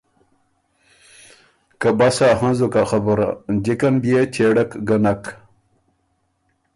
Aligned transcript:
که 1.79 1.89
بسا 1.97 2.29
هںزُک 2.39 2.73
ا 2.81 2.83
خبُره، 2.89 3.29
جِکن 3.63 3.95
بيې 4.01 4.21
چېړک 4.33 4.71
ګه 4.87 4.97
نک۔ 5.03 5.23